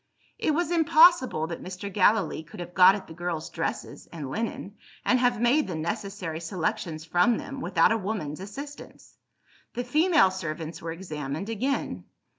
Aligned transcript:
It 0.39 0.55
was 0.55 0.71
impossible 0.71 1.45
that 1.45 1.61
Mr. 1.61 1.93
Gallilee 1.93 2.41
could 2.41 2.59
have 2.59 2.73
got 2.73 2.95
at 2.95 3.05
the 3.05 3.13
girls' 3.13 3.51
dresses 3.51 4.07
and 4.11 4.31
linen, 4.31 4.77
and 5.05 5.19
have 5.19 5.39
made 5.39 5.67
the 5.67 5.75
necessary 5.75 6.39
selections 6.39 7.05
from 7.05 7.37
them, 7.37 7.61
without 7.61 7.91
a 7.91 7.97
woman's 7.99 8.39
assistance. 8.39 9.19
The 9.75 9.83
female 9.83 10.31
servants 10.31 10.81
were 10.81 10.91
examined 10.91 11.49
again. 11.49 12.05